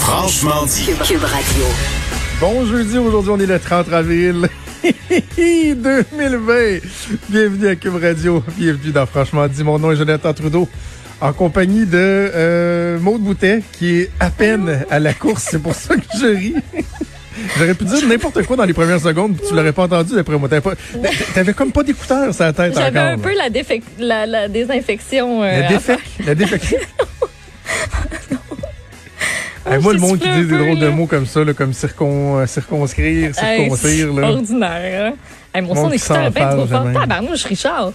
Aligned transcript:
Franchement 0.00 0.64
dit. 0.66 0.86
Cube, 0.86 1.02
Cube 1.06 1.22
Radio. 1.24 1.64
Bon 2.40 2.66
jeudi, 2.66 2.98
aujourd'hui 2.98 3.30
on 3.32 3.38
est 3.40 3.46
le 3.46 3.58
30 3.58 3.92
avril 3.92 4.48
2020. 5.36 6.78
Bienvenue 7.28 7.68
à 7.68 7.76
Cube 7.76 7.96
Radio, 8.02 8.42
bienvenue 8.56 8.92
dans 8.92 9.06
Franchement 9.06 9.46
dit. 9.46 9.62
Mon 9.62 9.78
nom 9.78 9.92
est 9.92 9.96
Jonathan 9.96 10.32
Trudeau, 10.32 10.68
en 11.20 11.32
compagnie 11.32 11.84
de 11.86 11.92
euh, 11.96 12.98
Maude 12.98 13.20
Boutet, 13.22 13.62
qui 13.72 14.00
est 14.00 14.10
à 14.18 14.30
peine 14.30 14.84
à 14.90 14.98
la 14.98 15.12
course, 15.12 15.46
c'est 15.50 15.62
pour 15.62 15.74
ça 15.74 15.94
que 15.96 16.02
je 16.18 16.26
ris. 16.26 16.54
J'aurais 17.58 17.74
pu 17.74 17.84
dire 17.84 18.06
n'importe 18.06 18.42
quoi 18.44 18.56
dans 18.56 18.64
les 18.64 18.74
premières 18.74 19.00
secondes, 19.00 19.34
puis 19.36 19.46
tu 19.48 19.54
l'aurais 19.54 19.72
pas 19.72 19.84
entendu 19.84 20.14
d'après 20.14 20.36
moi. 20.36 20.48
T'avais, 20.48 20.60
pas, 20.60 20.74
t'avais 21.34 21.52
comme 21.54 21.72
pas 21.72 21.82
d'écouteurs 21.82 22.34
sur 22.34 22.44
la 22.44 22.52
tête 22.52 22.72
encore. 22.72 22.82
J'avais 22.84 22.98
un 23.00 23.18
peu 23.18 23.34
la, 23.34 23.48
défec- 23.48 23.82
la, 23.98 24.26
la 24.26 24.48
désinfection. 24.48 25.42
euh, 25.42 25.60
La 25.62 25.68
défec, 25.68 26.00
la 26.26 26.34
défec. 26.34 26.60
Hey, 29.70 29.76
Oh, 29.78 29.82
moi, 29.82 29.92
le 29.92 30.00
monde 30.00 30.18
qui 30.18 30.28
dit 30.28 30.46
des 30.46 30.58
drôles 30.58 30.78
de 30.78 30.88
mots 30.88 31.06
comme 31.06 31.26
ça, 31.26 31.44
là, 31.44 31.52
comme 31.54 31.72
circon, 31.72 32.38
euh, 32.38 32.46
circonscrire, 32.46 33.28
Hey, 33.28 33.34
circoncire, 33.34 34.08
c'est 34.14 34.20
là. 34.20 34.30
ordinaire. 34.30 35.12
Hein? 35.12 35.14
Hey, 35.54 35.62
mon 35.62 35.74
Monde 35.74 35.76
son 35.76 35.90
qui 35.90 35.96
d'écouteur 35.96 36.22
est 36.26 36.30
bien 36.30 36.48
trop 36.50 36.66
fort. 36.66 36.86
Tabarnouche, 36.92 37.44
Richard. 37.44 37.92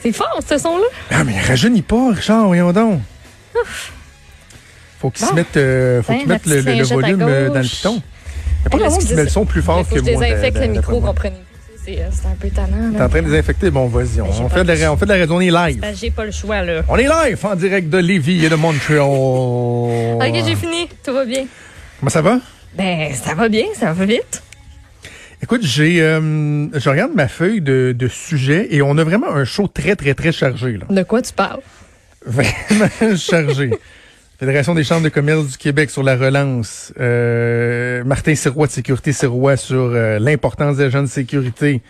C'est 0.00 0.12
fort, 0.12 0.38
ce 0.48 0.58
son-là. 0.58 0.84
Ah, 1.10 1.24
mais 1.24 1.40
rajeunis 1.40 1.82
pas, 1.82 2.12
Richard, 2.12 2.46
voyons 2.46 2.72
donc. 2.72 3.00
Faut 5.00 5.10
qu'il 5.10 5.24
se 5.26 5.30
Bon. 5.30 5.36
mette, 5.36 5.56
euh, 5.56 6.02
faut 6.02 6.12
Tiens, 6.12 6.20
qu'il 6.20 6.28
mette 6.28 6.46
le, 6.46 6.82
volume 6.84 7.22
euh, 7.22 7.48
dans 7.48 7.54
le 7.60 7.62
piton. 7.62 7.94
Il 7.94 8.64
y 8.64 8.66
a 8.66 8.70
pas 8.70 8.76
Hey, 8.76 8.82
grand 8.82 8.90
monde 8.92 9.00
qui 9.04 9.14
met 9.14 9.22
le 9.24 9.28
son 9.28 9.44
plus 9.44 9.62
fort 9.62 9.86
faut 9.86 9.94
que 9.94 10.04
je 10.04 10.10
moi. 10.12 10.24
désinfecte 10.24 10.58
le 10.58 10.66
micro, 10.68 11.00
comprenez-vous. 11.00 11.42
C'est 11.86 12.00
euh, 12.00 12.08
c'est 12.10 12.26
un 12.26 12.34
peu 12.34 12.48
tannant. 12.50 12.92
T'es 12.92 13.00
en 13.00 13.08
train 13.08 13.22
de 13.22 13.28
désinfecter? 13.28 13.70
Bon, 13.70 13.86
vas-y, 13.86 14.20
on, 14.20 14.24
Ben, 14.24 14.32
on 14.42 14.48
fait 14.48 14.64
de 14.64 14.72
la, 14.72 14.92
on 14.92 14.96
fait 14.96 15.04
de 15.04 15.10
la 15.12 15.18
raison, 15.18 15.36
on 15.36 15.40
est 15.40 15.52
live. 15.52 15.84
J'ai 15.94 16.10
pas 16.10 16.24
le 16.24 16.32
choix, 16.32 16.62
là. 16.62 16.82
On 16.88 16.96
est 16.96 17.06
live 17.06 17.38
en 17.44 17.54
direct 17.54 17.88
de 17.88 17.98
Lévis 17.98 18.44
et 18.44 18.48
de 18.48 18.56
Montréal. 18.56 19.02
Ok, 19.02 20.44
j'ai 20.44 20.56
fini. 20.56 20.88
Tout 21.04 21.12
va 21.12 21.24
bien. 21.24 21.46
Comment 22.00 22.10
ça 22.10 22.22
va? 22.22 22.40
Ben, 22.74 23.14
ça 23.14 23.34
va 23.34 23.48
bien, 23.48 23.66
ça 23.74 23.92
va 23.92 24.04
vite. 24.04 24.42
Écoute, 25.40 25.62
j'ai, 25.62 26.02
euh, 26.02 26.66
je 26.76 26.90
regarde 26.90 27.12
ma 27.14 27.28
feuille 27.28 27.60
de, 27.60 27.94
de 27.96 28.08
sujets 28.08 28.66
et 28.70 28.82
on 28.82 28.98
a 28.98 29.04
vraiment 29.04 29.30
un 29.30 29.44
show 29.44 29.68
très, 29.68 29.94
très, 29.94 30.14
très 30.14 30.32
chargé, 30.32 30.78
là. 30.78 30.86
De 30.90 31.02
quoi 31.04 31.22
tu 31.22 31.32
parles? 31.32 31.60
Vraiment 32.26 33.16
chargé. 33.16 33.70
Fédération 34.38 34.74
des 34.74 34.84
chambres 34.84 35.02
de 35.04 35.08
commerce 35.08 35.46
du 35.46 35.56
Québec 35.56 35.88
sur 35.90 36.02
la 36.02 36.14
relance. 36.16 36.92
Euh, 37.00 38.04
Martin 38.04 38.34
Sirois 38.34 38.66
de 38.66 38.72
Sécurité 38.72 39.12
Sirois 39.12 39.56
sur 39.56 39.76
euh, 39.94 40.18
l'importance 40.18 40.76
des 40.76 40.84
agents 40.84 41.02
de 41.02 41.08
sécurité. 41.08 41.80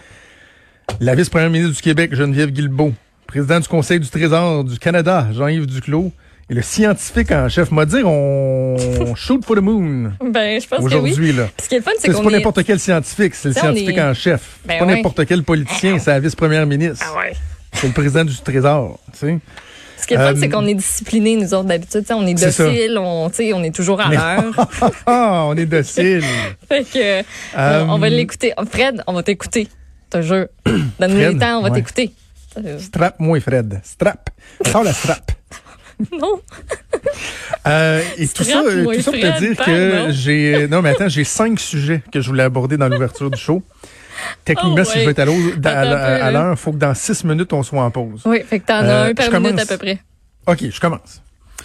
La 1.00 1.16
vice-première 1.16 1.50
ministre 1.50 1.74
du 1.74 1.82
Québec, 1.82 2.14
Geneviève 2.14 2.50
Guilbeault. 2.50 2.92
Président 3.26 3.58
du 3.58 3.66
Conseil 3.66 3.98
du 3.98 4.08
Trésor 4.08 4.62
du 4.62 4.78
Canada, 4.78 5.26
Jean-Yves 5.32 5.66
Duclos. 5.66 6.12
Et 6.48 6.54
le 6.54 6.62
scientifique 6.62 7.32
en 7.32 7.48
chef 7.48 7.72
m'a 7.72 7.84
dire 7.84 8.06
on 8.06 8.76
shoot 9.16 9.44
for 9.44 9.56
the 9.56 9.60
moon 9.60 10.12
Ben, 10.30 10.60
je 10.60 10.68
pense 10.68 10.78
que 10.78 10.84
oui. 10.84 10.94
aujourd'hui. 10.94 11.32
là. 11.32 11.48
Ce 11.60 11.68
qui 11.68 11.74
est 11.74 11.78
le 11.78 11.82
fun, 11.82 11.90
c'est 11.98 12.06
C'est 12.06 12.12
qu'on 12.16 12.22
pas 12.22 12.30
est... 12.30 12.34
n'importe 12.34 12.62
quel 12.64 12.78
scientifique, 12.78 13.34
c'est 13.34 13.48
le 13.48 13.54
scientifique 13.54 13.96
est- 13.98 14.02
en 14.02 14.14
chef. 14.14 14.58
Ben 14.64 14.74
c'est 14.74 14.78
pas 14.78 14.84
ouais. 14.86 14.94
n'importe 14.94 15.26
quel 15.26 15.42
politicien, 15.42 15.98
c'est 15.98 16.12
la 16.12 16.20
vice-première 16.20 16.64
ministre. 16.64 17.04
Ah 17.12 17.18
ouais. 17.18 17.32
C'est 17.72 17.88
le 17.88 17.92
président 17.92 18.24
du 18.24 18.36
Trésor. 18.36 19.00
Tu 19.12 19.18
sais. 19.18 19.38
Ce 20.06 20.08
qui 20.08 20.14
est 20.14 20.18
Euh, 20.18 20.34
c'est 20.38 20.48
qu'on 20.48 20.66
est 20.66 20.74
disciplinés, 20.74 21.34
nous 21.34 21.52
autres, 21.52 21.64
d'habitude. 21.64 22.04
On 22.10 22.24
est 22.24 22.34
docile, 22.34 22.96
on, 22.96 23.62
est 23.64 23.74
toujours 23.74 24.00
à 24.00 24.08
l'heure. 24.08 24.68
Ah, 25.06 25.46
on 25.48 25.56
est 25.56 25.66
docile. 25.66 26.22
fait 26.68 26.84
que, 26.84 27.22
Euh, 27.58 27.84
on, 27.88 27.94
on 27.94 27.98
va 27.98 28.08
l'écouter. 28.08 28.52
Oh, 28.56 28.62
Fred, 28.70 29.02
on 29.08 29.14
va 29.14 29.24
t'écouter. 29.24 29.66
Je 30.12 30.18
te 30.18 30.22
jure. 30.22 30.46
Donne-nous 31.00 31.32
le 31.32 31.38
temps, 31.38 31.58
on 31.58 31.62
va 31.62 31.70
ouais. 31.70 31.74
t'écouter. 31.74 32.12
Euh, 32.64 32.78
Strap-moi, 32.78 33.40
Fred. 33.40 33.80
Strap. 33.82 34.30
Sors 34.64 34.84
la 34.84 34.92
strap. 34.92 35.32
Non. 36.12 36.42
Euh, 37.66 38.02
et 38.18 38.28
tout 38.28 38.44
ça, 38.44 38.60
euh, 38.60 38.84
tout 38.84 39.00
ça 39.00 39.12
pour 39.12 39.18
te 39.18 39.38
dire 39.38 39.56
que 39.56 40.08
j'ai... 40.10 40.68
Non, 40.68 40.82
mais 40.82 40.90
attends, 40.90 41.08
j'ai 41.08 41.24
cinq 41.24 41.58
sujets 41.58 42.02
que 42.12 42.20
je 42.20 42.28
voulais 42.28 42.42
aborder 42.42 42.76
dans 42.76 42.88
l'ouverture 42.88 43.30
du 43.30 43.40
show. 43.40 43.62
Techniquement, 44.46 44.76
Oh, 44.78 44.84
si 44.84 45.00
je 45.00 45.04
veux 45.04 45.10
être 45.10 45.18
à 45.18 45.24
là. 45.84 46.30
l'heure, 46.30 46.52
il 46.52 46.56
faut 46.56 46.72
que 46.72 46.78
dans 46.78 46.94
six 46.94 47.22
minutes, 47.24 47.52
on 47.52 47.62
soit 47.62 47.82
en 47.82 47.90
pause. 47.90 48.22
Oui, 48.24 48.38
fait 48.48 48.60
que 48.60 48.66
t'en 48.66 48.82
Euh, 48.82 49.04
as 49.04 49.08
un 49.08 49.14
par 49.14 49.40
minute 49.40 49.60
à 49.60 49.66
peu 49.66 49.76
près. 49.76 49.98
OK, 50.46 50.70
je 50.70 50.80
commence. 50.80 51.20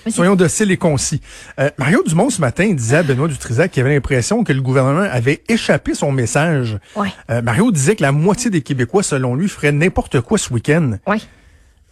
Soyons 0.10 0.36
dociles 0.36 0.72
et 0.72 0.78
concis. 0.78 1.22
Euh, 1.60 1.70
Mario 1.78 2.02
Dumont, 2.04 2.32
ce 2.32 2.42
matin, 2.42 2.68
disait 2.74 2.98
à 2.98 3.04
Benoît 3.04 3.28
Dutrisac 3.28 3.70
qu'il 3.72 3.84
avait 3.84 3.94
l'impression 3.94 4.44
que 4.44 4.52
le 4.52 4.62
gouvernement 4.62 5.08
avait 5.12 5.44
échappé 5.48 5.94
son 5.94 6.12
message. 6.12 6.80
Ouais. 6.96 7.10
Euh, 7.30 7.44
Mario 7.44 7.72
disait 7.72 7.96
que 7.96 8.02
la 8.02 8.12
moitié 8.12 8.50
des 8.50 8.62
Québécois, 8.64 9.04
selon 9.04 9.36
lui, 9.36 9.48
feraient 9.48 9.72
n'importe 9.72 10.20
quoi 10.22 10.40
ce 10.40 10.52
week-end. 10.52 10.94
Ouais. 11.06 11.20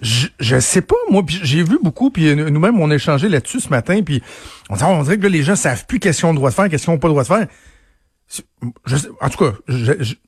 Je, 0.02 0.28
je 0.40 0.60
sais 0.60 0.82
pas, 0.82 0.96
moi, 1.12 1.22
j'ai 1.28 1.62
vu 1.62 1.78
beaucoup, 1.84 2.10
puis 2.10 2.30
euh, 2.30 2.50
nous-mêmes, 2.50 2.80
on 2.80 2.90
a 2.90 2.96
échangé 2.96 3.30
là-dessus 3.30 3.60
ce 3.60 3.70
matin, 3.70 4.02
puis 4.04 4.24
on, 4.70 4.76
dirait- 4.76 4.90
on 4.90 5.04
dirait 5.04 5.18
que 5.18 5.24
là, 5.24 5.30
les 5.30 5.44
gens 5.44 5.58
savent 5.58 5.86
plus 5.86 6.00
qu'est-ce 6.00 6.20
qu'ils 6.22 6.26
ont 6.28 6.32
le 6.32 6.38
droit 6.38 6.50
de 6.50 6.56
faire, 6.56 6.70
qu'est-ce 6.70 6.86
qu'ils 6.86 6.94
n'ont 6.94 7.00
pas 7.00 7.10
le 7.10 7.14
droit 7.14 7.24
de 7.24 7.28
faire. 7.28 7.48
C'est- 8.32 8.46
Je 8.86 8.96
sais- 8.96 9.08
en 9.22 9.30
tout 9.30 9.44
cas, 9.44 9.54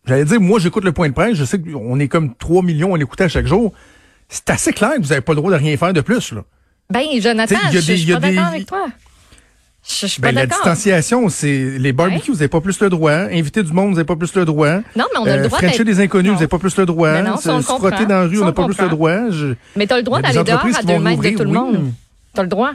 j'allais 0.06 0.26
dire, 0.26 0.42
moi, 0.42 0.60
j'écoute 0.60 0.84
le 0.84 0.92
point 0.92 1.08
de 1.08 1.14
presse, 1.14 1.36
je 1.36 1.46
sais 1.46 1.60
qu'on 1.62 2.00
est 2.00 2.08
comme 2.08 2.34
3 2.36 2.64
millions 2.64 2.96
à 2.96 2.98
l'écouter 2.98 3.26
à 3.26 3.30
chaque 3.30 3.46
jour. 3.46 3.74
C'est 4.28 4.50
assez 4.50 4.74
clair 4.74 4.96
que 4.96 5.02
vous 5.04 5.10
n'avez 5.10 5.22
pas 5.22 5.34
le 5.34 5.38
droit 5.38 5.52
de 5.52 5.56
rien 5.58 5.78
faire 5.78 5.94
de 5.94 6.02
plus, 6.02 6.32
là. 6.32 6.42
Ben, 6.90 7.04
Jonathan, 7.22 7.56
T'sais, 7.56 7.64
il 7.70 7.74
y 7.76 7.78
a 7.78 7.82
je 7.82 7.86
des- 7.86 7.86
je 7.86 7.92
il 7.92 8.00
y 8.00 8.04
suis 8.06 8.14
pas 8.14 8.20
d'accord 8.20 8.46
avec 8.46 8.66
toi. 8.66 8.88
Je 9.84 9.94
je 10.02 10.06
suis 10.08 10.22
Ben, 10.22 10.28
pas 10.34 10.42
la 10.42 10.46
distanciation, 10.48 11.30
c'est 11.30 11.78
les 11.80 11.92
barbecues, 11.94 12.32
vous 12.32 12.38
n'avez 12.38 12.48
pas 12.48 12.62
plus 12.62 12.80
le 12.82 12.90
droit. 12.90 13.12
Inviter 13.12 13.64
du 13.64 13.72
monde, 13.74 13.90
vous 13.90 13.96
n'avez 13.96 14.06
pas 14.06 14.16
plus 14.16 14.34
le 14.36 14.46
droit. 14.46 14.76
Non, 14.76 14.82
mais 14.96 15.20
on 15.20 15.26
a 15.26 15.38
le 15.38 15.44
droit 15.48 15.58
Frencher 15.60 15.80
d'être- 15.80 15.88
des 15.88 16.00
inconnus, 16.02 16.28
Non. 16.28 16.34
vous 16.34 16.40
n'avez 16.40 16.48
pas 16.50 16.60
plus 16.60 16.78
le 16.78 16.86
droit. 16.86 17.22
Non, 17.22 17.38
ça, 17.38 17.54
on 17.56 17.62
se 17.62 17.66
frotter 17.66 18.06
dans 18.06 18.22
la 18.22 18.28
rue, 18.28 18.42
on 18.42 18.46
n'a 18.46 18.52
pas 18.52 18.66
plus 18.66 18.80
le 18.80 18.90
droit. 18.90 19.30
Je- 19.32 19.54
Mais 19.76 19.86
t'as 19.88 19.98
le 19.98 20.04
droit 20.04 20.22
d'aller 20.22 20.44
dehors 20.44 20.66
à 20.66 20.84
deux 20.84 21.00
mètres 21.00 21.22
de 21.22 21.30
tout 21.32 21.44
le 21.44 21.52
monde. 21.52 21.92
T'as 22.34 22.44
le 22.44 22.48
droit. 22.50 22.72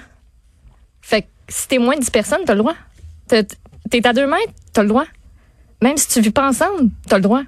Fait 1.01 1.23
que 1.23 1.27
si 1.49 1.69
t'es 1.69 1.79
moins 1.79 1.95
de 1.97 2.01
10 2.01 2.11
personnes, 2.11 2.41
t'as 2.47 2.55
le 2.55 2.59
droit. 2.61 2.75
T'es 3.29 3.47
à 4.07 4.13
deux 4.13 4.27
mètres, 4.27 4.53
t'as 4.73 4.83
le 4.83 4.89
droit. 4.89 5.05
Même 5.83 5.97
si 5.97 6.09
tu 6.09 6.21
vis 6.21 6.31
pas 6.31 6.49
ensemble, 6.49 6.91
t'as 7.09 7.17
le 7.17 7.23
droit. 7.23 7.43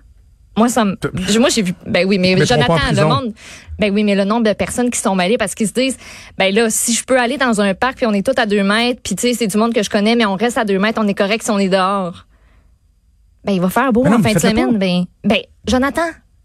Moi, 0.57 0.69
ça 0.69 0.85
me, 0.85 0.97
moi, 1.39 1.49
j'ai 1.51 1.63
vu, 1.63 1.73
ben 1.87 2.05
oui, 2.07 2.19
mais 2.19 2.45
Jonathan, 2.45 2.77
le 2.93 3.05
monde, 3.05 3.33
ben 3.79 3.93
oui, 3.95 4.03
mais 4.03 4.17
le 4.17 4.25
nombre 4.25 4.43
de 4.43 4.53
personnes 4.53 4.91
qui 4.91 4.99
sont 4.99 5.15
mêlées 5.15 5.39
parce 5.39 5.55
qu'ils 5.55 5.69
se 5.69 5.73
disent, 5.73 5.97
ben 6.37 6.53
là, 6.53 6.69
si 6.69 6.95
je 6.95 7.05
peux 7.05 7.19
aller 7.19 7.37
dans 7.39 7.61
un 7.61 7.75
parc 7.75 7.99
puis 7.99 8.07
on 8.07 8.13
est 8.13 8.27
tous 8.27 8.41
à 8.41 8.45
deux 8.45 8.65
mètres 8.65 9.01
puis 9.03 9.15
tu 9.15 9.29
sais, 9.29 9.35
c'est 9.35 9.47
du 9.47 9.57
monde 9.57 9.73
que 9.73 9.85
je 9.85 9.89
connais, 9.91 10.17
mais 10.17 10.27
on 10.27 10.35
reste 10.35 10.59
à 10.59 10.65
deux 10.65 10.81
mètres, 10.81 11.01
on 11.03 11.07
est 11.07 11.15
correct 11.15 11.45
si 11.45 11.51
on 11.53 11.59
est 11.61 11.69
dehors. 11.69 12.27
Ben, 13.45 13.53
il 13.53 13.61
va 13.61 13.69
faire 13.71 13.93
beau 13.93 14.05
non, 14.05 14.17
en 14.19 14.23
fin 14.23 14.33
de 14.33 14.39
semaine. 14.41 14.79
Ben, 14.79 15.05
ben, 15.23 15.39
Jonathan, 15.67 16.03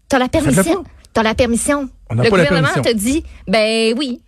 t'as 0.08 0.18
la 0.20 0.28
permission. 0.28 0.84
T'as 1.12 1.22
la 1.24 1.34
permission. 1.34 1.88
On 2.10 2.14
le 2.14 2.22
pas 2.30 2.36
la 2.36 2.44
gouvernement 2.44 2.68
permission. 2.72 2.82
te 2.82 2.96
dit, 2.96 3.24
ben 3.48 3.94
oui. 3.98 4.20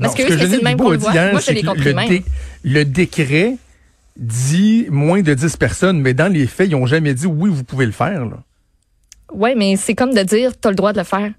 Parce 0.00 0.16
Non, 0.16 0.24
que 0.24 0.32
eux, 0.32 0.38
c'est 0.38 0.46
le 0.56 0.62
même 0.62 0.78
qu'on 0.78 0.90
le 0.90 0.98
voit. 0.98 1.12
Moi, 1.12 1.40
je 1.40 1.66
compris 1.66 1.84
le, 1.86 1.94
même. 1.94 2.08
dé- 2.08 2.24
le 2.62 2.84
décret 2.84 3.56
dit 4.18 4.86
moins 4.90 5.22
de 5.22 5.32
10 5.32 5.56
personnes, 5.56 6.00
mais 6.00 6.12
dans 6.14 6.30
les 6.32 6.46
faits, 6.46 6.68
ils 6.68 6.72
n'ont 6.72 6.86
jamais 6.86 7.14
dit 7.14 7.26
oui, 7.26 7.50
vous 7.50 7.64
pouvez 7.64 7.86
le 7.86 7.92
faire. 7.92 8.24
Là. 8.26 8.42
Ouais, 9.32 9.54
mais 9.54 9.76
c'est 9.76 9.94
comme 9.94 10.12
de 10.14 10.22
dire, 10.22 10.58
t'as 10.58 10.70
le 10.70 10.76
droit 10.76 10.92
de 10.92 10.98
le 10.98 11.04
faire. 11.04 11.30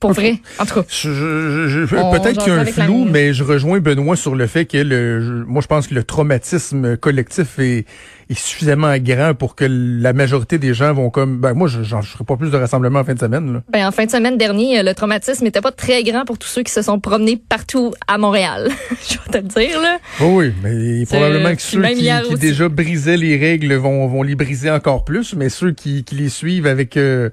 Pour 0.00 0.12
vrai. 0.12 0.40
En 0.58 0.64
tout 0.64 0.74
cas. 0.76 0.82
Peut-être 0.82 2.38
qu'il 2.42 2.52
y 2.52 2.56
a 2.56 2.60
un 2.60 2.64
flou, 2.64 3.04
mais 3.04 3.34
je 3.34 3.44
rejoins 3.44 3.80
Benoît 3.80 4.16
sur 4.16 4.34
le 4.34 4.46
fait 4.46 4.64
que 4.64 4.78
le, 4.78 5.20
je- 5.20 5.44
moi 5.44 5.60
je 5.60 5.66
pense 5.66 5.88
que 5.88 5.94
le 5.94 6.04
traumatisme 6.04 6.96
collectif 6.96 7.58
est, 7.58 7.84
est 8.30 8.38
suffisamment 8.38 8.96
grand 8.98 9.34
pour 9.34 9.56
que 9.56 9.64
la 9.68 10.12
majorité 10.12 10.58
des 10.58 10.72
gens 10.72 10.92
vont 10.94 11.10
comme 11.10 11.38
ben 11.38 11.52
moi 11.52 11.66
je 11.66 11.82
j'en 11.82 12.00
ferai 12.00 12.24
pas 12.24 12.36
plus 12.36 12.50
de 12.50 12.56
rassemblements 12.56 13.00
en 13.00 13.04
fin 13.04 13.14
de 13.14 13.18
semaine 13.18 13.52
là. 13.52 13.62
Ben, 13.68 13.86
en 13.86 13.90
fin 13.90 14.06
de 14.06 14.10
semaine 14.10 14.38
dernier, 14.38 14.82
le 14.82 14.94
traumatisme 14.94 15.44
n'était 15.44 15.60
pas 15.60 15.72
très 15.72 16.04
grand 16.04 16.24
pour 16.24 16.38
tous 16.38 16.46
ceux 16.46 16.62
qui 16.62 16.72
se 16.72 16.82
sont 16.82 17.00
promenés 17.00 17.36
partout 17.36 17.92
à 18.06 18.18
Montréal. 18.18 18.70
je 19.08 19.14
vais 19.14 19.40
te 19.40 19.44
le 19.58 19.66
dire, 19.66 19.80
là. 19.80 19.98
Oui, 20.20 20.28
oui, 20.28 20.54
mais 20.62 21.06
probablement 21.06 21.54
que 21.54 21.62
ceux 21.62 21.82
qui, 21.82 22.08
qui 22.28 22.34
déjà 22.36 22.68
brisaient 22.68 23.16
les 23.16 23.36
règles 23.36 23.74
vont, 23.74 24.06
vont 24.06 24.22
les 24.22 24.36
briser 24.36 24.70
encore 24.70 25.04
plus, 25.04 25.34
mais 25.34 25.48
ceux 25.48 25.72
qui, 25.72 26.04
qui 26.04 26.14
les 26.14 26.28
suivent 26.28 26.66
avec 26.66 26.96
euh, 26.96 27.30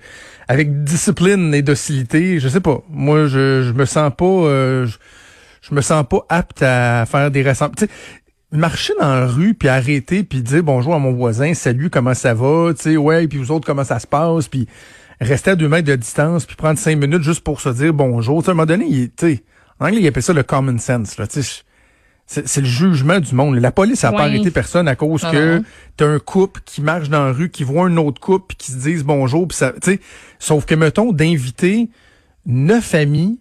avec 0.47 0.83
discipline 0.83 1.53
et 1.53 1.61
docilité, 1.61 2.39
je 2.39 2.47
sais 2.47 2.61
pas. 2.61 2.83
Moi, 2.89 3.27
je, 3.27 3.61
je 3.63 3.73
me 3.73 3.85
sens 3.85 4.11
pas 4.17 4.25
euh, 4.25 4.87
je, 4.87 4.97
je 5.61 5.75
me 5.75 5.81
sens 5.81 6.05
pas 6.09 6.25
apte 6.29 6.63
à 6.63 7.05
faire 7.05 7.29
des 7.29 7.43
rassemblements. 7.43 7.87
Marcher 8.51 8.93
dans 8.99 9.13
la 9.13 9.27
rue 9.27 9.53
puis 9.53 9.67
arrêter 9.67 10.23
puis 10.23 10.41
dire 10.41 10.63
bonjour 10.63 10.95
à 10.95 10.99
mon 10.99 11.11
voisin, 11.11 11.53
salut, 11.53 11.89
comment 11.89 12.13
ça 12.13 12.33
va, 12.33 12.73
tu 12.73 12.81
sais, 12.83 12.97
ouais, 12.97 13.27
puis 13.27 13.37
vous 13.37 13.51
autres 13.51 13.65
comment 13.65 13.83
ça 13.83 13.99
se 13.99 14.07
passe, 14.07 14.47
puis 14.47 14.67
rester 15.19 15.51
à 15.51 15.55
deux 15.57 15.67
mètres 15.67 15.87
de 15.87 15.95
distance 15.97 16.45
puis 16.45 16.55
prendre 16.55 16.79
cinq 16.79 16.97
minutes 16.97 17.23
juste 17.23 17.41
pour 17.43 17.59
se 17.59 17.67
dire 17.69 17.93
bonjour. 17.93 18.41
À 18.47 18.51
un 18.51 18.53
moment 18.53 18.65
donné, 18.65 18.85
il- 18.87 19.09
tu 19.11 19.35
sais, 19.35 19.43
en 19.81 19.87
anglais, 19.87 19.99
ils 20.01 20.07
appellent 20.07 20.23
ça 20.23 20.31
le 20.33 20.43
common 20.43 20.77
sense, 20.77 21.17
là, 21.17 21.27
tu 21.27 21.43
sais. 21.43 21.61
C'est 22.29 22.59
le 22.59 22.67
jugement 22.67 23.21
du 23.21 23.33
monde. 23.33 23.55
La 23.55 23.71
police 23.71 24.03
n'a 24.03 24.11
pas 24.11 24.23
arrêté 24.23 24.51
personne 24.51 24.89
à 24.89 24.97
cause 24.97 25.23
Non, 25.23 25.31
que 25.31 25.63
t'as 25.95 26.07
un 26.07 26.19
couple 26.19 26.59
qui 26.65 26.81
marche 26.81 27.07
dans 27.07 27.23
la 27.25 27.31
rue, 27.31 27.49
qui 27.49 27.63
voit 27.63 27.85
un 27.85 27.95
autre 27.95 28.19
couple, 28.19 28.47
puis 28.49 28.57
qui 28.57 28.71
se 28.73 28.77
disent 28.77 29.05
bonjour, 29.05 29.47
puis 29.47 29.55
ça, 29.57 29.71
tu 29.81 29.91
sais. 29.91 29.99
Sauf 30.37 30.65
que 30.65 30.75
mettons 30.75 31.13
d'inviter 31.13 31.89
neuf 32.45 32.95
amis, 32.95 33.39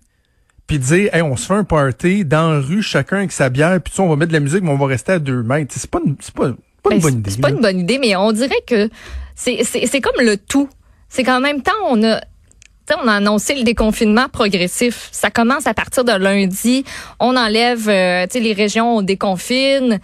puis 0.66 0.78
dire, 0.78 1.14
hey, 1.14 1.22
on 1.22 1.36
se 1.36 1.46
fait 1.46 1.54
un 1.54 1.64
party 1.64 2.24
dans 2.24 2.52
la 2.52 2.60
rue, 2.60 2.82
chacun 2.82 3.18
avec 3.18 3.32
sa 3.32 3.48
bière, 3.48 3.80
puis 3.80 3.90
tu 3.92 3.96
sais, 3.96 4.02
on 4.02 4.08
va 4.08 4.16
mettre 4.16 4.28
de 4.32 4.36
la 4.36 4.40
musique, 4.40 4.62
mais 4.62 4.70
on 4.70 4.76
va 4.78 4.86
rester 4.86 5.12
à 5.12 5.18
deux 5.18 5.42
mètres. 5.42 5.72
C'est 5.76 5.90
pas, 5.90 6.00
une- 6.04 6.16
c'est 6.20 6.34
pas, 6.34 6.50
pas 6.82 6.90
une 6.94 6.98
Ben, 6.98 7.00
bonne 7.00 7.18
idée. 7.18 7.30
C'est 7.30 7.40
pas 7.40 7.50
une 7.50 7.60
bonne 7.60 7.78
idée, 7.80 7.98
mais 7.98 8.16
on 8.16 8.32
dirait 8.32 8.62
que 8.66 8.88
c'est 9.34 9.62
c'est- 9.64 9.86
c'est 9.86 10.00
comme 10.00 10.20
le 10.24 10.36
tout. 10.36 10.68
C'est 11.08 11.22
qu'en 11.22 11.40
même 11.40 11.62
temps, 11.62 11.72
on 11.88 12.02
a 12.02 12.20
tu 12.20 12.94
sais, 12.94 13.00
on 13.02 13.08
a 13.08 13.14
annoncé 13.14 13.56
le 13.56 13.64
déconfinement 13.64 14.28
progressif. 14.28 15.08
Ça 15.10 15.28
commence 15.30 15.66
à 15.66 15.74
partir 15.74 16.04
de 16.04 16.12
lundi. 16.12 16.84
On 17.18 17.36
enlève, 17.36 17.88
euh, 17.88 18.26
tu 18.28 18.34
sais, 18.34 18.40
les 18.40 18.52
régions, 18.52 18.98
on 18.98 19.02
déconfine. 19.02 19.98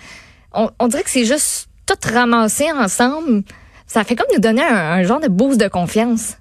On, 0.52 0.68
on 0.80 0.88
dirait 0.88 1.04
que 1.04 1.10
c'est 1.10 1.24
juste 1.24 1.68
tout 1.86 1.94
ramassé 2.12 2.72
ensemble. 2.72 3.44
Ça 3.86 4.02
fait 4.02 4.16
comme 4.16 4.26
nous 4.34 4.40
donner 4.40 4.62
un, 4.64 4.74
un 4.74 5.02
genre 5.04 5.20
de 5.20 5.28
boost 5.28 5.60
de 5.60 5.68
confiance. 5.68 6.38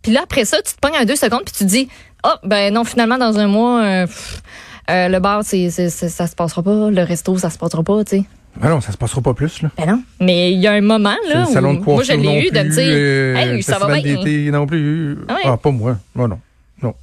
Puis 0.00 0.12
là, 0.12 0.20
après 0.24 0.46
ça, 0.46 0.56
tu 0.62 0.72
te 0.72 0.78
pognes 0.80 0.96
un 0.96 1.04
deux 1.04 1.16
secondes 1.16 1.42
puis 1.44 1.52
tu 1.52 1.64
te 1.64 1.68
dis, 1.68 1.88
oh, 2.24 2.34
ben 2.44 2.72
non, 2.74 2.84
finalement, 2.84 3.18
dans 3.18 3.38
un 3.38 3.46
mois, 3.46 3.82
euh, 3.82 4.06
pff, 4.06 4.42
euh, 4.90 5.08
le 5.08 5.18
bar, 5.20 5.42
c'est, 5.44 5.70
c'est- 5.70 5.90
c'est- 5.90 6.08
ça 6.08 6.26
se 6.26 6.34
passera 6.34 6.62
pas. 6.62 6.90
Le 6.90 7.02
resto, 7.02 7.36
ça 7.38 7.50
se 7.50 7.58
passera 7.58 7.82
pas, 7.82 8.04
tu 8.04 8.18
sais. 8.18 8.24
Ben 8.56 8.68
non, 8.70 8.80
ça 8.80 8.92
se 8.92 8.96
passera 8.96 9.20
pas 9.20 9.34
plus, 9.34 9.62
là. 9.62 9.70
Ben 9.76 9.86
non. 9.86 10.02
Mais 10.20 10.52
il 10.52 10.60
y 10.60 10.66
a 10.68 10.72
un 10.72 10.80
moment, 10.80 11.16
là, 11.28 11.40
Le 11.44 11.50
où 11.50 11.52
salon 11.52 11.74
de 11.74 11.80
moi, 11.80 12.02
je 12.04 12.12
non 12.12 12.22
l'ai 12.22 12.46
eu 12.46 12.50
de 12.52 12.58
me 12.58 12.64
plus, 12.64 12.74
dire, 12.74 12.84
euh, 12.88 13.34
hey, 13.36 13.62
ça 13.64 13.78
va 13.78 13.98
bien. 14.00 14.50
non 14.52 14.66
plus. 14.66 15.18
Ah 15.28 15.34
ouais. 15.34 15.40
Ah, 15.44 15.56
pas 15.56 15.70
moi. 15.72 15.98
Non, 16.14 16.28
non. 16.28 16.38
Non. 16.80 16.94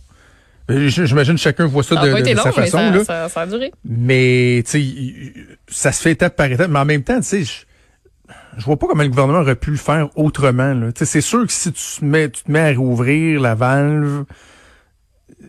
J'imagine 0.70 1.38
chacun 1.38 1.66
voit 1.66 1.84
ça 1.84 1.96
Ça 1.96 2.02
de, 2.04 2.08
long, 2.10 2.18
sa 2.18 2.24
mais 2.24 2.36
façon, 2.54 2.78
ça, 2.78 2.90
là. 2.92 3.04
ça, 3.04 3.30
ça 3.30 3.42
a 3.42 3.46
duré. 3.48 3.74
Mais, 3.84 4.64
tu 4.66 4.82
sais, 4.82 5.34
ça 5.68 5.92
se 5.92 6.02
fait 6.02 6.12
étape 6.12 6.38
par 6.38 6.46
étape. 6.50 6.70
Mais 6.70 6.80
en 6.80 6.86
même 6.86 7.04
temps, 7.04 7.18
tu 7.20 7.24
sais, 7.24 7.44
je, 7.44 8.64
vois 8.64 8.78
pas 8.78 8.88
comment 8.88 9.04
le 9.04 9.10
gouvernement 9.10 9.40
aurait 9.40 9.56
pu 9.58 9.72
le 9.72 9.78
faire 9.78 10.08
autrement, 10.16 10.74
là. 10.74 10.94
Tu 10.94 11.00
sais, 11.00 11.06
c'est 11.06 11.22
sûr 11.22 11.46
que 11.46 11.52
si 11.52 11.74
tu 11.74 11.84
te 12.00 12.06
mets, 12.06 12.30
tu 12.30 12.44
te 12.44 12.52
mets 12.52 12.72
à 12.72 12.74
rouvrir 12.78 13.42
la 13.42 13.56
valve, 13.56 14.24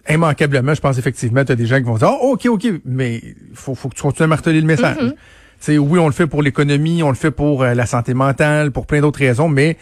immanquablement, 0.09 0.75
je 0.75 0.81
pense 0.81 0.99
effectivement, 0.99 1.45
tu 1.45 1.53
as 1.53 1.57
des 1.57 1.67
gens 1.67 1.77
qui 1.77 1.85
vont 1.85 1.97
dire, 1.97 2.11
oh, 2.21 2.33
OK, 2.33 2.47
OK, 2.47 2.67
mais 2.85 3.23
faut, 3.55 3.75
faut 3.75 3.89
que 3.89 3.95
tu 3.95 4.03
continues 4.03 4.25
à 4.25 4.29
marteler 4.29 4.61
le 4.61 4.67
message. 4.67 4.97
Mm-hmm. 4.97 5.11
Tu 5.11 5.17
sais, 5.61 5.79
oui, 5.79 5.99
on 5.99 6.07
le 6.07 6.13
fait 6.13 6.27
pour 6.27 6.43
l'économie, 6.43 7.03
on 7.03 7.09
le 7.09 7.15
fait 7.15 7.31
pour 7.31 7.63
euh, 7.63 7.75
la 7.75 7.87
santé 7.87 8.15
mentale, 8.15 8.73
pour 8.73 8.87
plein 8.87 9.01
d'autres 9.01 9.21
raisons, 9.21 9.49
mais 9.49 9.77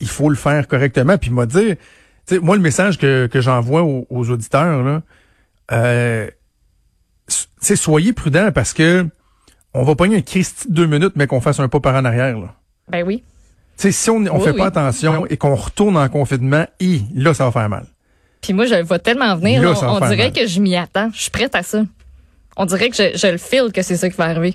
il 0.00 0.08
faut 0.08 0.28
le 0.28 0.36
faire 0.36 0.68
correctement. 0.68 1.16
Puis 1.16 1.30
m'a 1.30 1.46
dire, 1.46 1.76
tu 2.26 2.34
sais, 2.34 2.38
moi, 2.40 2.56
le 2.56 2.62
message 2.62 2.98
que, 2.98 3.26
que 3.26 3.40
j'envoie 3.40 3.82
aux, 3.82 4.06
aux 4.10 4.30
auditeurs, 4.30 4.82
là, 4.82 5.02
euh, 5.72 6.28
soyez 7.28 8.12
prudents 8.12 8.50
parce 8.52 8.72
que 8.72 9.06
on 9.72 9.84
va 9.84 9.94
pogner 9.94 10.16
un 10.16 10.22
Christy 10.22 10.68
de 10.68 10.74
deux 10.74 10.86
minutes, 10.86 11.12
mais 11.14 11.26
qu'on 11.26 11.40
fasse 11.40 11.60
un 11.60 11.68
pas 11.68 11.80
par 11.80 11.94
en 11.94 12.04
arrière. 12.04 12.38
Là. 12.38 12.54
Ben 12.88 13.06
oui. 13.06 13.22
Tu 13.76 13.82
sais, 13.84 13.92
si 13.92 14.10
on, 14.10 14.16
on 14.16 14.38
Oui, 14.38 14.44
fait 14.44 14.50
oui. 14.50 14.58
pas 14.58 14.66
attention 14.66 15.26
et 15.26 15.36
qu'on 15.36 15.54
retourne 15.54 15.96
en 15.96 16.08
confinement, 16.08 16.66
hi, 16.80 17.04
là, 17.14 17.32
ça 17.34 17.44
va 17.44 17.52
faire 17.52 17.68
mal. 17.68 17.86
Puis 18.40 18.52
moi, 18.52 18.66
je 18.66 18.74
le 18.74 18.82
vois 18.82 18.98
tellement 18.98 19.36
venir. 19.36 19.62
Là, 19.62 19.74
on 19.82 20.00
dirait 20.00 20.16
mal. 20.16 20.32
que 20.32 20.46
je 20.46 20.60
m'y 20.60 20.76
attends. 20.76 21.10
Je 21.14 21.22
suis 21.22 21.30
prête 21.30 21.54
à 21.54 21.62
ça. 21.62 21.82
On 22.56 22.64
dirait 22.66 22.90
que 22.90 22.96
je, 22.96 23.16
je 23.16 23.26
le 23.26 23.38
file 23.38 23.70
que 23.72 23.82
c'est 23.82 23.96
ça 23.96 24.08
qui 24.08 24.16
va 24.16 24.24
arriver. 24.24 24.54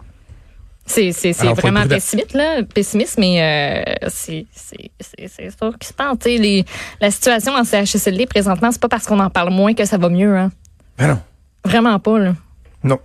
C'est, 0.87 1.31
vraiment 1.53 1.87
pessimiste, 1.87 2.33
là, 2.33 2.61
pessimiste, 2.61 3.17
mais 3.17 3.41
euh, 3.41 4.07
c'est, 4.07 4.45
c'est, 4.53 4.91
c'est, 4.99 5.27
c'est 5.27 5.49
ça 5.49 5.71
qui 5.79 5.87
se 5.87 5.93
passe. 5.93 6.17
Les, 6.25 6.63
la 7.01 7.09
situation 7.09 7.53
en 7.53 7.63
CHSLD 7.63 8.27
présentement, 8.27 8.71
c'est 8.71 8.81
pas 8.81 8.87
parce 8.87 9.05
qu'on 9.05 9.19
en 9.19 9.31
parle 9.31 9.49
moins 9.49 9.73
que 9.73 9.83
ça 9.85 9.97
va 9.97 10.09
mieux. 10.09 10.37
Hein. 10.37 10.51
Ben 10.99 11.07
non. 11.07 11.19
Vraiment 11.63 11.97
pas. 11.99 12.19
Là. 12.19 12.35
Non. 12.83 12.99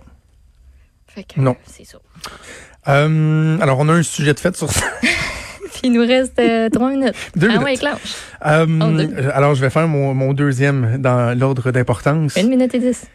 Fait 1.07 1.23
que, 1.23 1.39
Non. 1.39 1.55
C'est 1.65 1.85
ça. 1.85 1.97
Euh, 2.87 3.59
alors, 3.59 3.79
on 3.79 3.89
a 3.89 3.93
un 3.93 4.03
sujet 4.03 4.33
de 4.33 4.39
fête 4.39 4.55
sur 4.55 4.71
ça. 4.71 4.85
Il 5.83 5.91
nous 5.93 6.01
reste 6.05 6.37
euh, 6.39 6.69
trois 6.69 6.91
minutes. 6.91 7.13
Deux 7.35 7.47
ah 7.51 7.57
minutes. 7.59 7.81
ouais. 7.83 7.89
Euh, 8.45 8.65
deux. 8.65 9.29
alors, 9.33 9.55
je 9.55 9.61
vais 9.61 9.69
faire 9.69 9.87
mon, 9.87 10.13
mon 10.13 10.33
deuxième 10.33 10.97
dans 10.99 11.37
l'ordre 11.37 11.71
d'importance. 11.71 12.35
Une 12.35 12.49
minute 12.49 12.73
et 12.75 12.79
dix. 12.79 13.05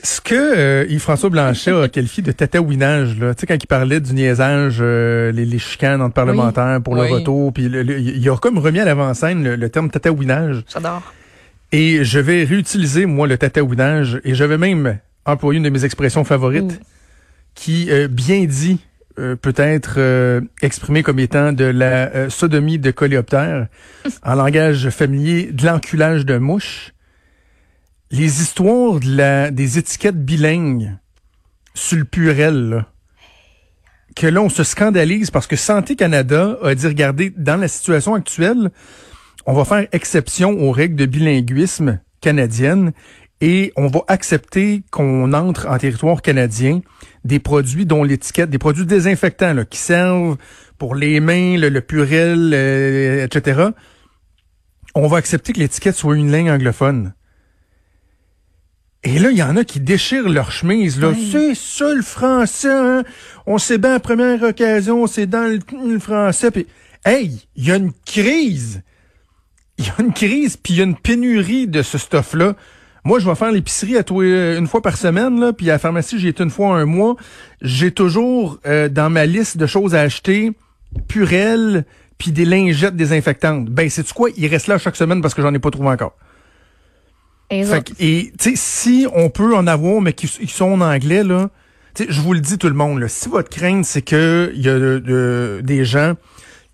Ce 0.00 0.20
que 0.20 0.34
euh, 0.34 0.86
Yves-François 0.88 1.28
Blanchet 1.28 1.72
a 1.72 1.88
qualifié 1.92 2.22
de 2.22 2.30
tatouinage, 2.30 3.18
là, 3.18 3.34
tu 3.34 3.40
sais, 3.40 3.46
quand 3.48 3.56
il 3.60 3.66
parlait 3.66 3.98
du 3.98 4.12
niaisage, 4.14 4.76
euh, 4.80 5.32
les, 5.32 5.44
les 5.44 5.58
chicanes 5.58 6.00
entre 6.00 6.14
parlementaires 6.14 6.80
pour 6.84 6.94
Oui. 6.94 7.08
le 7.08 7.14
retour, 7.14 7.52
puis 7.52 7.64
il 7.64 8.30
a 8.30 8.36
comme 8.36 8.58
remis 8.58 8.78
à 8.78 8.84
l'avant-scène 8.84 9.42
le, 9.42 9.56
le 9.56 9.68
terme 9.70 9.90
tatouinage. 9.90 10.62
J'adore. 10.72 11.02
Et 11.72 12.04
je 12.04 12.20
vais 12.20 12.44
réutiliser, 12.44 13.06
moi, 13.06 13.26
le 13.26 13.36
tatouinage, 13.36 14.20
et 14.22 14.34
je 14.36 14.44
vais 14.44 14.56
même 14.56 14.98
employer 15.26 15.58
une 15.58 15.64
de 15.64 15.70
mes 15.70 15.84
expressions 15.84 16.22
favorites, 16.22 16.78
Ouh. 16.80 16.84
qui, 17.56 17.88
euh, 17.90 18.06
bien 18.06 18.44
dit, 18.44 18.78
euh, 19.18 19.36
peut 19.36 19.54
être 19.56 19.94
euh, 19.98 20.40
exprimée 20.62 21.02
comme 21.02 21.18
étant 21.18 21.52
de 21.52 21.64
la 21.64 22.14
euh, 22.14 22.30
sodomie 22.30 22.78
de 22.78 22.90
coléoptère, 22.90 23.66
en 24.22 24.34
langage 24.34 24.90
familier, 24.90 25.50
de 25.52 25.66
l'enculage 25.66 26.24
de 26.24 26.38
mouche. 26.38 26.92
Les 28.10 28.40
histoires 28.40 29.00
de 29.00 29.16
la, 29.16 29.50
des 29.50 29.78
étiquettes 29.78 30.24
bilingues 30.24 30.96
sur 31.74 31.98
le 31.98 32.04
purel, 32.04 32.70
là, 32.70 32.86
que 34.16 34.26
là, 34.26 34.40
on 34.40 34.48
se 34.48 34.64
scandalise 34.64 35.30
parce 35.30 35.46
que 35.46 35.56
Santé 35.56 35.94
Canada 35.94 36.56
a 36.62 36.74
dit, 36.74 36.86
regardez, 36.86 37.32
dans 37.36 37.56
la 37.56 37.68
situation 37.68 38.14
actuelle, 38.14 38.70
on 39.46 39.52
va 39.52 39.64
faire 39.64 39.86
exception 39.92 40.50
aux 40.60 40.72
règles 40.72 40.96
de 40.96 41.06
bilinguisme 41.06 42.00
canadiennes 42.20 42.92
et 43.40 43.72
on 43.76 43.86
va 43.86 44.00
accepter 44.08 44.82
qu'on 44.90 45.32
entre 45.32 45.68
en 45.68 45.78
territoire 45.78 46.22
canadien 46.22 46.80
des 47.24 47.38
produits 47.38 47.86
dont 47.86 48.02
l'étiquette, 48.02 48.50
des 48.50 48.58
produits 48.58 48.86
désinfectants 48.86 49.54
là, 49.54 49.64
qui 49.64 49.78
servent 49.78 50.36
pour 50.76 50.94
les 50.94 51.20
mains, 51.20 51.56
le, 51.56 51.68
le 51.68 51.80
purel, 51.80 52.52
euh, 52.54 53.24
etc. 53.24 53.70
On 54.94 55.06
va 55.06 55.18
accepter 55.18 55.52
que 55.52 55.60
l'étiquette 55.60 55.94
soit 55.94 56.16
une 56.16 56.32
langue 56.32 56.48
anglophone. 56.48 57.12
Et 59.04 59.18
là, 59.20 59.30
il 59.30 59.36
y 59.36 59.42
en 59.42 59.56
a 59.56 59.64
qui 59.64 59.78
déchirent 59.78 60.28
leur 60.28 60.50
chemise. 60.50 61.00
Là. 61.00 61.12
C'est 61.30 61.54
ça 61.54 61.94
le 61.94 62.02
français. 62.02 62.72
Hein? 62.72 63.04
On 63.46 63.58
sait 63.58 63.78
bien, 63.78 63.94
à 63.94 64.00
première 64.00 64.42
occasion, 64.42 65.06
c'est 65.06 65.26
dans 65.26 65.48
le, 65.48 65.60
le 65.88 65.98
français. 66.00 66.50
Puis, 66.50 66.66
hey, 67.04 67.46
il 67.54 67.64
y 67.64 67.70
a 67.70 67.76
une 67.76 67.92
crise. 68.04 68.82
Il 69.78 69.86
y 69.86 69.90
a 69.90 69.94
une 70.00 70.12
crise, 70.12 70.56
puis 70.56 70.74
il 70.74 70.76
y 70.78 70.80
a 70.80 70.84
une 70.84 70.96
pénurie 70.96 71.68
de 71.68 71.82
ce 71.82 71.96
stuff-là. 71.98 72.56
Moi, 73.04 73.18
je 73.20 73.28
vais 73.28 73.34
faire 73.34 73.50
l'épicerie 73.52 73.96
à 73.96 74.02
toi 74.02 74.24
une 74.24 74.66
fois 74.66 74.82
par 74.82 74.96
semaine, 74.96 75.40
là, 75.40 75.52
puis 75.52 75.70
à 75.70 75.74
la 75.74 75.78
pharmacie, 75.78 76.18
j'y 76.18 76.28
étais 76.28 76.42
une 76.44 76.50
fois 76.50 76.76
un 76.76 76.84
mois. 76.84 77.16
J'ai 77.62 77.90
toujours 77.92 78.58
euh, 78.66 78.88
dans 78.88 79.08
ma 79.10 79.24
liste 79.26 79.56
de 79.56 79.66
choses 79.66 79.94
à 79.94 80.00
acheter 80.00 80.52
Purel, 81.06 81.84
puis 82.18 82.32
des 82.32 82.44
lingettes 82.44 82.96
désinfectantes. 82.96 83.66
Ben, 83.66 83.88
c'est 83.88 84.10
quoi? 84.12 84.30
Il 84.36 84.46
reste 84.48 84.66
là 84.66 84.78
chaque 84.78 84.96
semaine 84.96 85.20
parce 85.22 85.34
que 85.34 85.42
j'en 85.42 85.54
ai 85.54 85.58
pas 85.58 85.70
trouvé 85.70 85.88
encore. 85.90 86.14
Et 87.50 87.64
Fait 87.64 87.76
autres. 87.78 87.94
que- 87.94 88.02
et 88.02 88.32
tu 88.38 88.50
sais, 88.50 88.56
si 88.56 89.06
on 89.14 89.30
peut 89.30 89.54
en 89.56 89.66
avoir, 89.66 90.00
mais 90.00 90.12
qui, 90.12 90.26
qui 90.26 90.46
sont 90.48 90.72
en 90.72 90.80
anglais, 90.80 91.24
là, 91.24 91.48
tu 91.94 92.04
sais, 92.04 92.10
je 92.12 92.20
vous 92.20 92.34
le 92.34 92.40
dis 92.40 92.58
tout 92.58 92.68
le 92.68 92.74
monde, 92.74 92.98
là, 93.00 93.08
si 93.08 93.28
votre 93.28 93.48
crainte, 93.48 93.84
c'est 93.84 94.02
que 94.02 94.52
il 94.54 94.60
y 94.62 94.68
a 94.68 94.78
de- 94.78 94.98
de- 94.98 95.60
des 95.62 95.84
gens 95.84 96.14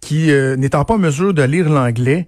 qui, 0.00 0.30
euh, 0.32 0.56
n'étant 0.56 0.84
pas 0.84 0.94
en 0.94 0.98
mesure 0.98 1.32
de 1.32 1.42
lire 1.42 1.68
l'anglais, 1.70 2.26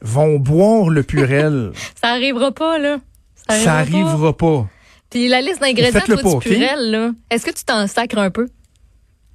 vont 0.00 0.38
boire 0.38 0.88
le 0.88 1.02
purel. 1.02 1.72
Ça 2.02 2.10
arrivera 2.10 2.52
pas, 2.52 2.78
là. 2.78 2.98
Ça 3.48 3.74
arrivera 3.78 4.36
pas. 4.36 4.68
Puis 5.10 5.28
la 5.28 5.40
liste 5.40 5.60
d'ingrédients, 5.60 6.00
toi, 6.04 6.16
pas, 6.16 6.32
du 6.32 6.38
purel, 6.38 7.12
est-ce 7.30 7.46
que 7.46 7.52
tu 7.52 7.64
t'en 7.64 7.86
sacres 7.86 8.18
un 8.18 8.30
peu? 8.30 8.48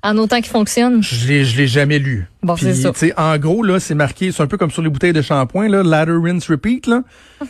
En 0.01 0.17
autant 0.17 0.37
qu'il 0.37 0.51
fonctionne? 0.51 1.03
Je 1.03 1.27
l'ai, 1.27 1.45
je 1.45 1.57
l'ai 1.57 1.67
jamais 1.67 1.99
lu. 1.99 2.27
Bon, 2.41 2.55
c'est 2.55 2.73
ça. 2.73 2.91
en 3.17 3.37
gros, 3.37 3.63
là, 3.63 3.79
c'est 3.79 3.95
marqué, 3.95 4.31
c'est 4.31 4.41
un 4.41 4.47
peu 4.47 4.57
comme 4.57 4.71
sur 4.71 4.81
les 4.81 4.89
bouteilles 4.89 5.13
de 5.13 5.21
shampoing, 5.21 5.67
là, 5.67 5.83
ladder, 5.83 6.17
rinse, 6.21 6.49
repeat, 6.49 6.87
là. 6.87 7.03
tu 7.41 7.47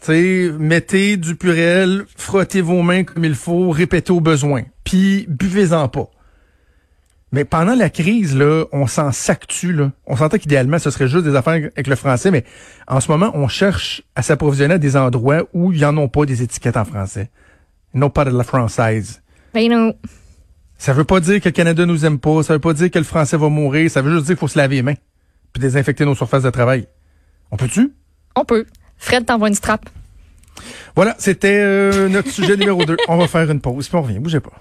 sais, 0.00 0.50
mettez 0.58 1.16
du 1.18 1.36
purel, 1.36 2.04
frottez 2.16 2.62
vos 2.62 2.82
mains 2.82 3.04
comme 3.04 3.24
il 3.24 3.34
faut, 3.34 3.70
répétez 3.70 4.12
au 4.12 4.20
besoin. 4.20 4.62
Puis, 4.84 5.26
buvez-en 5.28 5.88
pas. 5.88 6.10
Mais 7.32 7.44
pendant 7.44 7.74
la 7.74 7.90
crise, 7.90 8.36
là, 8.36 8.64
on 8.72 8.86
s'en 8.88 9.12
s'actue, 9.12 9.72
là. 9.72 9.92
On 10.06 10.16
sentait 10.16 10.40
qu'idéalement, 10.40 10.78
ce 10.80 10.90
serait 10.90 11.06
juste 11.06 11.24
des 11.24 11.36
affaires 11.36 11.54
avec 11.54 11.86
le 11.86 11.94
français, 11.94 12.30
mais 12.30 12.44
en 12.88 13.00
ce 13.00 13.10
moment, 13.10 13.30
on 13.34 13.46
cherche 13.46 14.02
à 14.16 14.22
s'approvisionner 14.22 14.74
à 14.74 14.78
des 14.78 14.96
endroits 14.96 15.44
où 15.52 15.72
il 15.72 15.78
n'y 15.78 15.84
en 15.84 15.96
a 15.96 16.08
pas 16.08 16.24
des 16.24 16.42
étiquettes 16.42 16.76
en 16.76 16.84
français. 16.84 17.30
Non 17.94 18.10
pas 18.10 18.24
de 18.24 18.30
la 18.30 18.42
française. 18.42 19.22
Ben 19.54 19.70
non. 19.70 19.94
Ça 20.76 20.92
veut 20.92 21.04
pas 21.04 21.20
dire 21.20 21.40
que 21.40 21.48
le 21.48 21.52
Canada 21.52 21.86
nous 21.86 22.04
aime 22.04 22.18
pas, 22.18 22.42
ça 22.42 22.54
veut 22.54 22.60
pas 22.60 22.72
dire 22.72 22.90
que 22.90 22.98
le 22.98 23.04
français 23.04 23.36
va 23.36 23.48
mourir, 23.48 23.90
ça 23.90 24.02
veut 24.02 24.12
juste 24.12 24.26
dire 24.26 24.34
qu'il 24.34 24.40
faut 24.40 24.48
se 24.48 24.58
laver 24.58 24.76
les 24.76 24.82
mains 24.82 24.94
puis 25.52 25.60
désinfecter 25.60 26.04
nos 26.04 26.14
surfaces 26.14 26.42
de 26.42 26.50
travail. 26.50 26.86
On 27.50 27.56
peut-tu? 27.56 27.92
On 28.36 28.44
peut. 28.44 28.66
Fred 28.96 29.26
t'envoie 29.26 29.48
une 29.48 29.54
strap. 29.54 29.88
Voilà, 30.94 31.14
c'était 31.18 31.60
euh, 31.60 32.08
notre 32.08 32.30
sujet 32.30 32.56
numéro 32.56 32.84
2. 32.84 32.96
On 33.08 33.16
va 33.16 33.26
faire 33.26 33.50
une 33.50 33.60
pause, 33.60 33.88
puis 33.88 33.96
on 33.96 34.02
revient, 34.02 34.18
bougez 34.18 34.40
pas. 34.40 34.52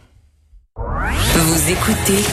Vous 0.76 1.72
écoutez 1.72 2.24